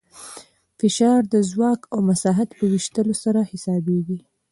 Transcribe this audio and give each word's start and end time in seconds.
فشار 0.79 1.21
د 1.33 1.35
ځواک 1.51 1.81
او 1.93 1.99
مساحت 2.09 2.49
په 2.57 2.63
ویشلو 2.71 3.13
سره 3.23 3.39
حسابېږي. 3.51 4.19